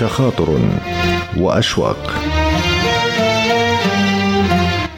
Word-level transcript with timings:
تخاطر 0.00 0.58
وأشواق. 1.36 2.12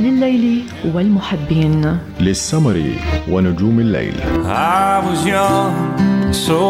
لليل 0.00 0.62
والمحبين. 0.94 1.98
للسمر 2.20 2.82
ونجوم 3.30 3.80
الليل. 3.80 4.14
I 4.44 5.00
was 5.06 5.26
young, 5.26 6.32
so 6.46 6.60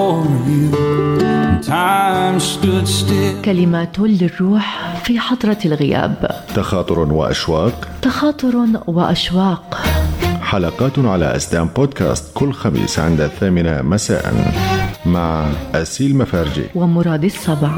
you. 0.47 0.77
Time 1.67 2.39
stood 2.41 2.87
still. 2.87 3.45
كلمات 3.45 3.99
للروح 3.99 4.95
في 5.05 5.21
حضرة 5.21 5.59
الغياب. 5.65 6.31
تخاطر 6.55 6.99
وأشواق. 6.99 7.89
تخاطر 8.03 8.67
وأشواق. 8.87 9.83
حلقات 10.43 10.99
على 10.99 11.37
أسدان 11.37 11.69
بودكاست 11.77 12.25
كل 12.35 12.53
خميس 12.53 12.99
عند 12.99 13.21
الثامنة 13.21 13.83
مساء 13.83 14.53
مع 15.07 15.47
أسيل 15.75 16.17
مفارجي. 16.17 16.65
ومراد 16.75 17.25
السبع 17.25 17.71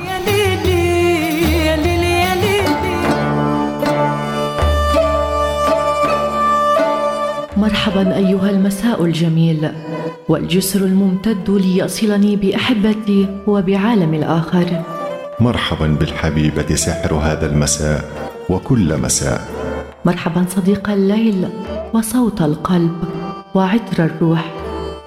مرحبا 7.63 8.17
أيها 8.17 8.51
المساء 8.51 9.05
الجميل 9.05 9.69
والجسر 10.29 10.81
الممتد 10.81 11.51
ليصلني 11.51 12.37
بأحبتي 12.37 13.27
وبعالم 13.47 14.15
الآخر. 14.15 14.83
مرحبا 15.41 15.87
بالحبيبة 15.87 16.75
سحر 16.75 17.15
هذا 17.15 17.47
المساء 17.47 18.05
وكل 18.51 18.99
مساء. 18.99 19.41
مرحبا 20.05 20.45
صديق 20.49 20.91
الليل 20.91 21.49
وصوت 21.95 22.43
القلب 22.43 22.97
وعطر 23.55 24.05
الروح 24.05 24.53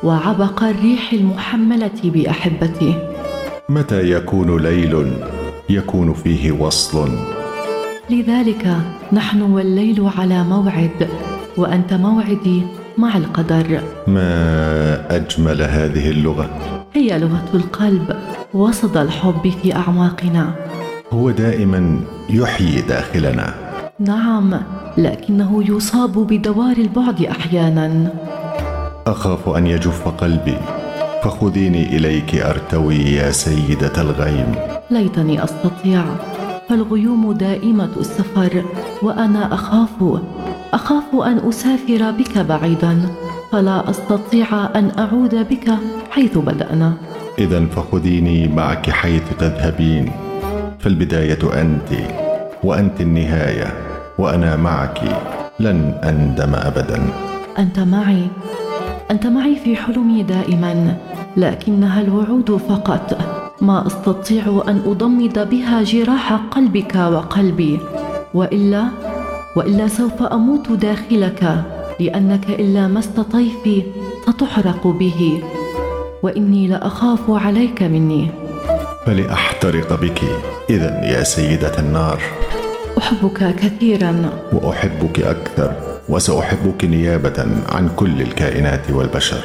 وعبق 0.04 0.64
الريح 0.64 1.14
المحملة 1.14 2.00
بأحبتي. 2.04 2.96
متى 3.70 4.12
يكون 4.12 4.64
ليل 4.64 5.14
يكون 5.70 6.14
فيه 6.14 6.52
وصل؟ 6.52 7.10
لذلك 8.10 8.78
نحن 9.14 9.42
والليل 9.42 10.10
على 10.18 10.44
موعد. 10.44 11.10
وأنت 11.58 11.94
موعدي 11.94 12.62
مع 12.98 13.18
القدر. 13.18 13.82
ما 14.08 15.16
أجمل 15.16 15.62
هذه 15.62 16.10
اللغة؟ 16.10 16.50
هي 16.94 17.20
لغة 17.20 17.46
القلب 17.54 18.16
وصدى 18.54 19.02
الحب 19.02 19.54
في 19.62 19.76
أعماقنا. 19.76 20.56
هو 21.14 21.32
دائما 21.32 22.00
يحيي 22.30 22.82
داخلنا. 22.82 23.54
نعم 24.00 24.62
لكنه 24.98 25.64
يصاب 25.70 26.12
بدوار 26.28 26.78
البعد 26.78 27.22
أحيانا. 27.22 28.14
أخاف 29.08 29.50
أن 29.50 29.68
يجف 29.68 30.08
قلبي. 30.08 30.58
فخذيني 31.24 31.98
إليك 31.98 32.36
أرتوي 32.36 32.96
يا 32.96 33.32
سيدة 33.32 34.02
الغيم. 34.02 34.56
ليتني 34.92 35.44
أستطيع. 35.44 36.04
فالغيوم 36.70 37.32
دائمة 37.32 37.90
السفر 38.00 38.64
وأنا 39.02 39.54
أخاف. 39.54 40.20
أخاف 40.76 41.16
أن 41.16 41.50
أسافر 41.50 42.12
بك 42.12 42.38
بعيدا 42.38 43.02
فلا 43.52 43.90
أستطيع 43.90 44.48
أن 44.76 44.92
أعود 45.00 45.36
بك 45.36 45.72
حيث 46.12 46.38
بدأنا. 46.38 46.94
إذا 47.40 47.66
فخذيني 47.66 48.48
معك 48.48 48.90
حيث 48.90 49.24
تذهبين. 49.40 50.12
فالبداية 50.80 51.62
أنت 51.62 51.90
وأنت 52.64 53.02
النهاية 53.02 53.74
وأنا 54.20 54.56
معك. 54.56 55.00
لن 55.60 56.00
أندم 56.04 56.56
أبدا. 56.56 57.00
أنت 57.60 57.80
معي. 57.80 58.28
أنت 59.12 59.28
معي 59.28 59.56
في 59.56 59.76
حلمي 59.76 60.24
دائما 60.24 60.98
لكنها 61.38 62.02
الوعود 62.02 62.52
فقط. 62.70 63.18
ما 63.62 63.88
أستطيع 63.88 64.64
أن 64.68 64.82
أضمد 64.86 65.50
بها 65.50 65.84
جراح 65.84 66.34
قلبك 66.34 66.96
وقلبي 66.96 67.80
وإلا 68.34 68.84
وإلا 69.56 69.88
سوف 69.88 70.24
أموت 70.24 70.72
داخلك 70.72 71.64
لأنك 72.00 72.60
إن 72.60 72.74
لامست 72.74 73.20
طيفي 73.20 73.84
ستحرق 74.28 74.88
به. 74.88 75.44
وإني 76.24 76.68
لأخاف 76.68 77.20
عليك 77.30 77.84
مني. 77.84 78.30
فلأحترق 79.06 80.02
بك. 80.02 80.22
إذا 80.70 81.02
يا 81.04 81.24
سيدة 81.24 81.80
النار. 81.80 82.20
أحبك 82.98 83.56
كثيرا. 83.56 84.30
وأحبك 84.54 85.20
أكثر. 85.20 85.74
وسأحبك 86.10 86.86
نيابة 86.86 87.48
عن 87.70 87.90
كل 87.96 88.22
الكائنات 88.22 88.92
والبشر. 88.92 89.44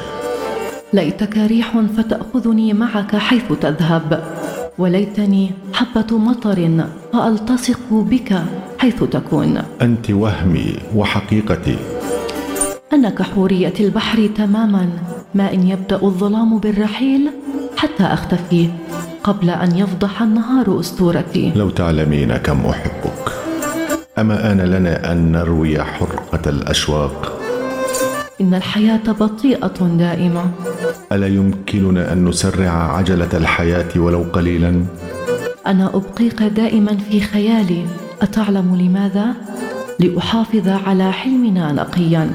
ليتك 0.92 1.36
ريح 1.36 1.78
فتأخذني 1.96 2.72
معك 2.72 3.16
حيث 3.16 3.52
تذهب. 3.60 4.39
وليتني 4.80 5.50
حبة 5.72 6.18
مطر 6.18 6.70
فألتصق 7.12 7.80
بك 7.90 8.30
حيث 8.78 9.04
تكون. 9.04 9.62
أنت 9.82 10.10
وهمي 10.10 10.74
وحقيقتي. 10.96 11.76
أنك 12.92 13.22
حورية 13.22 13.72
البحر 13.80 14.26
تماما 14.36 14.88
ما 15.34 15.52
إن 15.54 15.68
يبدأ 15.68 16.00
الظلام 16.02 16.58
بالرحيل 16.58 17.30
حتى 17.76 18.04
أختفي 18.04 18.68
قبل 19.24 19.50
أن 19.50 19.76
يفضح 19.76 20.22
النهار 20.22 20.80
أسطورتي. 20.80 21.52
لو 21.56 21.70
تعلمين 21.70 22.36
كم 22.36 22.66
أحبك. 22.66 23.24
أما 24.18 24.52
آن 24.52 24.60
لنا 24.60 25.12
أن 25.12 25.32
نروي 25.32 25.84
حرقة 25.84 26.50
الأشواق. 26.50 27.39
إن 28.40 28.54
الحياة 28.54 29.12
بطيئة 29.20 29.78
دائمة. 29.98 30.50
ألا 31.12 31.26
يمكننا 31.26 32.12
أن 32.12 32.24
نسرع 32.24 32.96
عجلة 32.96 33.28
الحياة 33.34 33.88
ولو 33.96 34.22
قليلا؟ 34.32 34.84
أنا 35.66 35.86
أبقيك 35.94 36.42
دائما 36.42 36.96
في 36.96 37.20
خيالي. 37.20 37.84
أتعلم 38.22 38.76
لماذا؟ 38.76 39.26
لأحافظ 39.98 40.68
على 40.68 41.12
حلمنا 41.12 41.72
نقيا. 41.72 42.30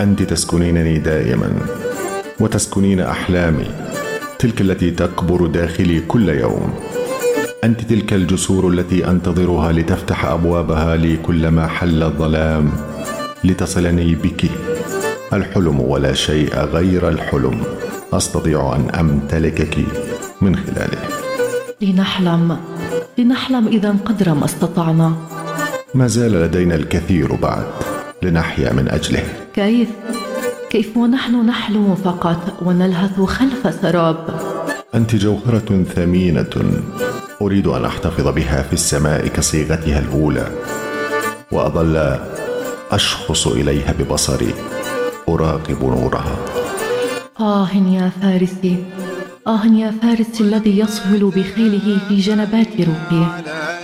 أنت 0.00 0.22
تسكنينني 0.22 0.98
دائما 0.98 1.50
وتسكنين 2.40 3.00
أحلامي 3.00 3.66
تلك 4.38 4.60
التي 4.60 4.90
تكبر 4.90 5.46
داخلي 5.46 6.00
كل 6.00 6.28
يوم. 6.28 6.74
أنت 7.64 7.80
تلك 7.80 8.12
الجسور 8.12 8.68
التي 8.68 9.10
أنتظرها 9.10 9.72
لتفتح 9.72 10.24
أبوابها 10.24 10.96
لي 10.96 11.16
كلما 11.16 11.66
حل 11.66 12.02
الظلام. 12.02 12.70
لتصلني 13.44 14.14
بك. 14.14 14.50
الحلم 15.32 15.80
ولا 15.80 16.12
شيء 16.12 16.58
غير 16.58 17.08
الحلم. 17.08 17.62
أستطيع 18.12 18.76
أن 18.76 18.90
أمتلكك 18.90 19.78
من 20.40 20.56
خلاله. 20.56 20.98
لنحلم 21.80 22.56
لنحلم 23.18 23.68
إذا 23.68 23.96
قدر 24.04 24.34
ما 24.34 24.44
استطعنا. 24.44 25.12
ما 25.94 26.06
زال 26.06 26.32
لدينا 26.32 26.74
الكثير 26.74 27.34
بعد 27.34 27.66
لنحيا 28.22 28.72
من 28.72 28.88
أجله. 28.88 29.24
كيف؟ 29.54 29.88
كيف 30.70 30.96
ونحن 30.96 31.46
نحلم 31.46 31.94
فقط 31.94 32.62
ونلهث 32.62 33.20
خلف 33.20 33.74
سراب؟ 33.82 34.40
أنت 34.94 35.16
جوهرة 35.16 35.84
ثمينة. 35.94 36.82
أريد 37.42 37.66
أن 37.66 37.84
أحتفظ 37.84 38.28
بها 38.28 38.62
في 38.62 38.72
السماء 38.72 39.26
كصيغتها 39.26 39.98
الأولى. 39.98 40.46
وأظل 41.52 42.18
أشخص 42.90 43.46
إليها 43.46 43.94
ببصري. 43.98 44.54
أراقب 45.34 45.82
نورها. 45.82 46.36
آه 47.40 47.68
يا 47.72 48.10
فارسي. 48.22 48.84
آه 49.46 49.66
يا 49.66 49.94
فارسي 50.02 50.40
الذي 50.40 50.78
يصهل 50.78 51.32
بخيله 51.36 51.98
في 52.08 52.16
جنبات 52.16 52.72
روحي. 52.80 53.26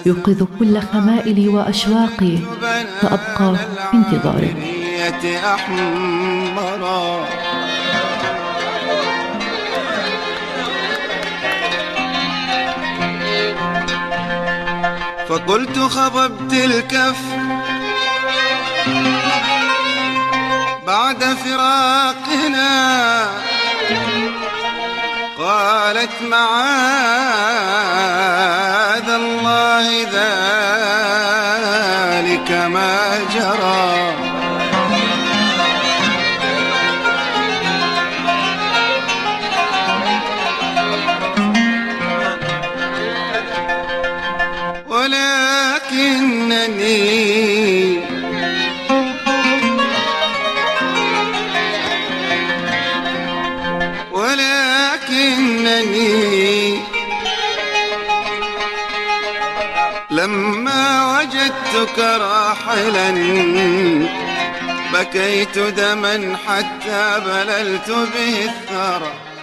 يوقظ 0.06 0.42
كل 0.58 0.80
خمائلي 0.80 1.48
وأشواقي. 1.48 2.36
فأبقى 3.00 3.56
في 3.90 3.96
أحمرا 5.54 7.24
فقلت 15.28 15.78
خضبت 15.78 16.52
الكف 16.52 17.20
بعد 20.86 21.24
فراقنا. 21.24 22.74
قالت 25.38 26.22
معاذ. 26.22 27.84
ولكنني 55.64 56.78
لما 60.10 61.18
وجدتك 61.18 61.98
راحلا 61.98 63.10
بكيت 64.92 65.58
دما 65.58 66.36
حتى 66.46 67.20
بللت 67.26 67.90
به 67.90 68.44
الثرى. 68.44 69.33